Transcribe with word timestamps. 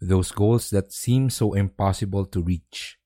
Those 0.00 0.32
goals 0.32 0.70
that 0.70 0.92
seem 0.92 1.30
so 1.30 1.54
impossible 1.54 2.26
to 2.26 2.42
reach. 2.42 2.98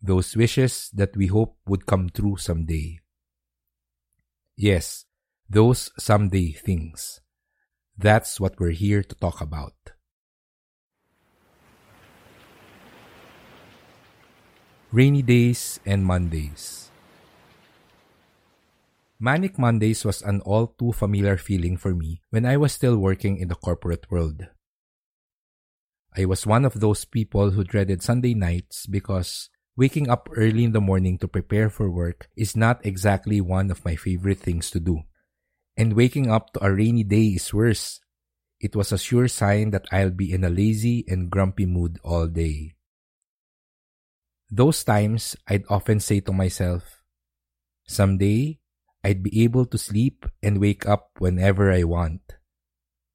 Those 0.00 0.36
wishes 0.36 0.90
that 0.94 1.16
we 1.16 1.26
hope 1.26 1.56
would 1.66 1.86
come 1.86 2.10
true 2.10 2.36
someday. 2.36 3.00
Yes, 4.56 5.06
those 5.48 5.90
someday 5.98 6.52
things. 6.52 7.20
That's 7.96 8.40
what 8.40 8.58
we're 8.58 8.74
here 8.74 9.02
to 9.02 9.14
talk 9.14 9.40
about. 9.40 9.74
Rainy 14.90 15.22
Days 15.22 15.80
and 15.86 16.04
Mondays. 16.04 16.90
Manic 19.18 19.56
Mondays 19.56 20.04
was 20.04 20.20
an 20.20 20.40
all 20.42 20.66
too 20.66 20.92
familiar 20.92 21.36
feeling 21.36 21.76
for 21.76 21.94
me 21.94 22.20
when 22.30 22.44
I 22.44 22.56
was 22.56 22.72
still 22.72 22.98
working 22.98 23.38
in 23.38 23.48
the 23.48 23.54
corporate 23.54 24.10
world. 24.10 24.48
I 26.16 26.26
was 26.26 26.46
one 26.46 26.64
of 26.64 26.80
those 26.80 27.04
people 27.04 27.50
who 27.50 27.64
dreaded 27.64 28.02
Sunday 28.02 28.34
nights 28.34 28.86
because 28.86 29.48
Waking 29.72 30.10
up 30.12 30.28
early 30.36 30.64
in 30.68 30.72
the 30.76 30.84
morning 30.84 31.16
to 31.18 31.28
prepare 31.28 31.70
for 31.72 31.88
work 31.88 32.28
is 32.36 32.52
not 32.54 32.84
exactly 32.84 33.40
one 33.40 33.70
of 33.70 33.84
my 33.88 33.96
favorite 33.96 34.38
things 34.38 34.70
to 34.70 34.80
do. 34.80 35.00
And 35.78 35.96
waking 35.96 36.30
up 36.30 36.52
to 36.52 36.64
a 36.64 36.68
rainy 36.68 37.04
day 37.04 37.40
is 37.40 37.54
worse. 37.54 37.98
It 38.60 38.76
was 38.76 38.92
a 38.92 39.00
sure 39.00 39.28
sign 39.28 39.70
that 39.70 39.88
I'll 39.90 40.12
be 40.12 40.30
in 40.30 40.44
a 40.44 40.52
lazy 40.52 41.04
and 41.08 41.30
grumpy 41.30 41.64
mood 41.64 41.96
all 42.04 42.28
day. 42.28 42.76
Those 44.50 44.84
times, 44.84 45.36
I'd 45.48 45.64
often 45.70 46.00
say 46.00 46.20
to 46.20 46.32
myself, 46.32 47.00
Someday, 47.88 48.60
I'd 49.02 49.22
be 49.22 49.42
able 49.42 49.64
to 49.72 49.78
sleep 49.78 50.26
and 50.42 50.60
wake 50.60 50.84
up 50.84 51.16
whenever 51.16 51.72
I 51.72 51.84
want. 51.84 52.20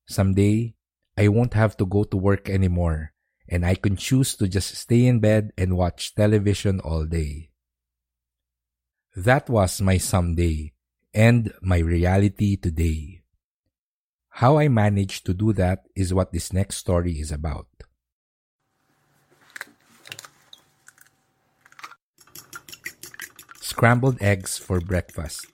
Someday, 0.10 0.74
I 1.18 1.28
won't 1.30 1.56
have 1.56 1.76
to 1.78 1.86
go 1.86 2.04
to 2.04 2.18
work 2.18 2.50
anymore 2.50 3.14
and 3.50 3.66
I 3.66 3.76
can 3.76 3.96
choose 3.96 4.36
to 4.36 4.48
just 4.48 4.76
stay 4.76 5.06
in 5.06 5.20
bed 5.20 5.52
and 5.58 5.78
watch 5.78 6.14
television 6.14 6.80
all 6.82 7.06
day. 7.06 7.50
That 9.16 9.50
was 9.50 9.82
my 9.82 9.98
someday 9.98 10.74
and 11.14 11.52
my 11.62 11.80
reality 11.80 12.56
today. 12.56 13.24
How 14.30 14.60
I 14.60 14.68
managed 14.68 15.26
to 15.26 15.34
do 15.34 15.54
that 15.54 15.86
is 15.96 16.14
what 16.14 16.32
this 16.32 16.54
next 16.54 16.78
story 16.78 17.14
is 17.14 17.32
about. 17.32 17.66
Scrambled 23.62 24.22
eggs 24.22 24.58
for 24.58 24.80
breakfast. 24.80 25.48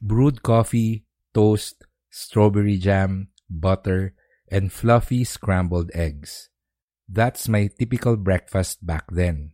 Brewed 0.00 0.42
coffee, 0.42 1.04
toast, 1.34 1.84
strawberry 2.10 2.78
jam, 2.78 3.28
butter, 3.50 4.14
and 4.50 4.72
fluffy 4.72 5.24
scrambled 5.24 5.90
eggs. 5.94 6.48
That's 7.08 7.48
my 7.48 7.68
typical 7.78 8.16
breakfast 8.16 8.84
back 8.84 9.04
then. 9.10 9.52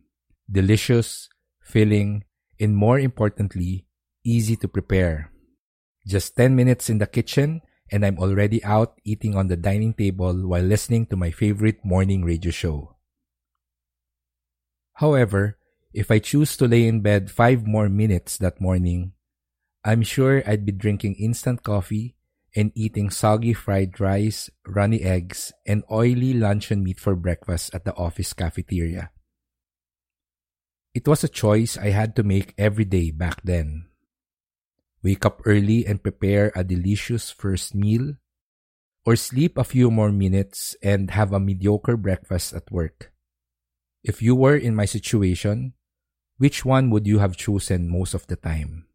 Delicious, 0.49 1.29
filling, 1.61 2.23
and 2.59 2.75
more 2.75 2.99
importantly, 2.99 3.87
easy 4.23 4.55
to 4.57 4.67
prepare. 4.67 5.31
Just 6.07 6.35
10 6.35 6.55
minutes 6.55 6.89
in 6.89 6.99
the 6.99 7.07
kitchen 7.07 7.61
and 7.91 8.05
I'm 8.05 8.17
already 8.17 8.63
out 8.63 8.99
eating 9.03 9.35
on 9.35 9.47
the 9.47 9.57
dining 9.57 9.93
table 9.93 10.33
while 10.47 10.63
listening 10.63 11.05
to 11.07 11.15
my 11.15 11.31
favorite 11.31 11.85
morning 11.85 12.23
radio 12.23 12.51
show. 12.51 12.97
However, 14.93 15.57
if 15.93 16.09
I 16.09 16.19
choose 16.19 16.57
to 16.57 16.67
lay 16.67 16.87
in 16.87 17.01
bed 17.01 17.31
5 17.31 17.67
more 17.67 17.89
minutes 17.89 18.37
that 18.39 18.59
morning, 18.59 19.13
I'm 19.83 20.01
sure 20.01 20.41
I'd 20.47 20.65
be 20.65 20.71
drinking 20.71 21.15
instant 21.15 21.63
coffee 21.63 22.14
and 22.55 22.71
eating 22.73 23.11
soggy 23.11 23.53
fried 23.53 23.99
rice, 23.99 24.49
runny 24.65 25.01
eggs, 25.03 25.51
and 25.67 25.83
oily 25.91 26.33
luncheon 26.33 26.81
meat 26.83 26.99
for 26.99 27.15
breakfast 27.15 27.75
at 27.75 27.83
the 27.83 27.93
office 27.95 28.31
cafeteria. 28.31 29.11
It 30.95 31.07
was 31.07 31.23
a 31.23 31.29
choice 31.29 31.77
I 31.77 31.91
had 31.91 32.15
to 32.15 32.23
make 32.23 32.55
every 32.57 32.85
day 32.85 33.11
back 33.11 33.43
then. 33.43 33.91
Wake 35.03 35.25
up 35.25 35.41
early 35.45 35.85
and 35.85 36.01
prepare 36.01 36.53
a 36.55 36.63
delicious 36.63 37.29
first 37.29 37.75
meal, 37.75 38.15
or 39.05 39.15
sleep 39.15 39.57
a 39.57 39.67
few 39.67 39.91
more 39.91 40.11
minutes 40.11 40.75
and 40.81 41.11
have 41.11 41.33
a 41.33 41.39
mediocre 41.39 41.97
breakfast 41.97 42.53
at 42.53 42.71
work. 42.71 43.11
If 44.01 44.21
you 44.21 44.33
were 44.33 44.55
in 44.55 44.73
my 44.73 44.85
situation, 44.85 45.73
which 46.37 46.63
one 46.63 46.89
would 46.89 47.05
you 47.05 47.19
have 47.19 47.35
chosen 47.35 47.89
most 47.89 48.13
of 48.13 48.25
the 48.27 48.35
time? 48.35 48.87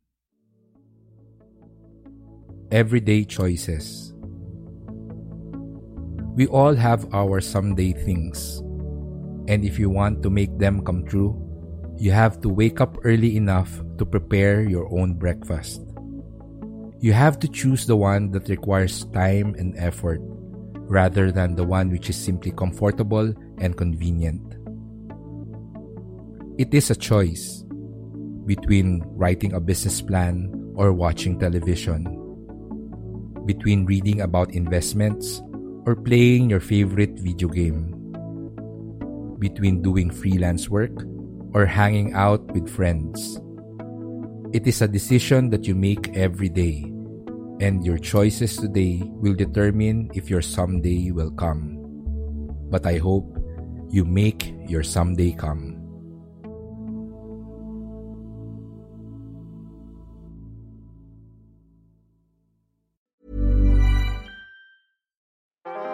Everyday 2.70 3.24
choices. 3.24 4.14
We 6.36 6.46
all 6.46 6.74
have 6.74 7.12
our 7.12 7.40
someday 7.40 7.92
things. 7.92 8.62
And 9.48 9.64
if 9.64 9.78
you 9.78 9.90
want 9.90 10.22
to 10.22 10.30
make 10.30 10.56
them 10.58 10.84
come 10.84 11.04
true, 11.04 11.34
you 11.98 12.12
have 12.12 12.40
to 12.42 12.48
wake 12.48 12.80
up 12.80 12.96
early 13.02 13.36
enough 13.36 13.82
to 13.98 14.06
prepare 14.06 14.62
your 14.62 14.86
own 14.94 15.14
breakfast. 15.14 15.82
You 17.00 17.12
have 17.12 17.38
to 17.40 17.48
choose 17.48 17.86
the 17.86 17.96
one 17.96 18.30
that 18.32 18.48
requires 18.48 19.04
time 19.06 19.54
and 19.58 19.76
effort 19.76 20.20
rather 20.86 21.32
than 21.32 21.56
the 21.56 21.64
one 21.64 21.90
which 21.90 22.08
is 22.08 22.16
simply 22.16 22.52
comfortable 22.52 23.34
and 23.58 23.76
convenient. 23.76 24.42
It 26.58 26.72
is 26.72 26.90
a 26.90 26.96
choice 26.96 27.64
between 28.46 29.02
writing 29.06 29.54
a 29.54 29.60
business 29.60 30.00
plan 30.00 30.52
or 30.76 30.92
watching 30.92 31.38
television 31.38 32.19
between 33.46 33.86
reading 33.86 34.20
about 34.20 34.54
investments 34.54 35.42
or 35.86 35.96
playing 35.96 36.50
your 36.50 36.60
favorite 36.60 37.18
video 37.18 37.48
game, 37.48 37.96
between 39.38 39.82
doing 39.82 40.10
freelance 40.10 40.68
work 40.68 40.92
or 41.54 41.64
hanging 41.64 42.14
out 42.14 42.44
with 42.52 42.68
friends. 42.68 43.40
It 44.52 44.66
is 44.66 44.82
a 44.82 44.88
decision 44.88 45.50
that 45.50 45.66
you 45.66 45.74
make 45.74 46.16
every 46.16 46.48
day, 46.48 46.84
and 47.60 47.84
your 47.84 47.98
choices 47.98 48.56
today 48.56 49.02
will 49.04 49.34
determine 49.34 50.10
if 50.14 50.28
your 50.28 50.42
someday 50.42 51.10
will 51.10 51.30
come. 51.30 51.78
But 52.68 52.86
I 52.86 52.98
hope 52.98 53.38
you 53.90 54.04
make 54.04 54.54
your 54.68 54.82
someday 54.82 55.32
come. 55.32 55.79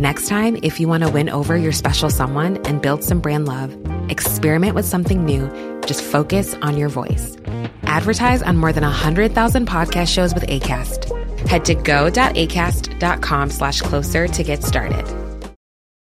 Next 0.00 0.28
time, 0.28 0.56
if 0.62 0.80
you 0.80 0.88
want 0.88 1.02
to 1.02 1.10
win 1.10 1.28
over 1.28 1.58
your 1.58 1.72
special 1.72 2.08
someone 2.08 2.56
and 2.64 2.80
build 2.80 3.04
some 3.04 3.20
brand 3.20 3.46
love, 3.46 3.76
experiment 4.08 4.74
with 4.74 4.86
something 4.86 5.26
new. 5.26 5.50
Just 5.84 6.02
focus 6.02 6.54
on 6.62 6.78
your 6.78 6.88
voice. 6.88 7.36
Advertise 7.82 8.40
on 8.40 8.56
more 8.56 8.72
than 8.72 8.82
100,000 8.82 9.68
podcast 9.68 10.08
shows 10.08 10.32
with 10.32 10.46
ACAST. 10.46 11.04
Head 11.46 11.66
to 11.66 11.74
go.acast.com 11.74 13.50
slash 13.50 13.82
closer 13.82 14.26
to 14.26 14.42
get 14.42 14.64
started. 14.64 15.19